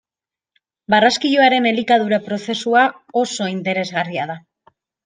Barraskiloaren 0.93 1.67
elikadura 1.73 2.21
prozesua 2.31 2.85
oso 3.25 3.53
interesgarria 3.55 4.29
da. 4.35 4.43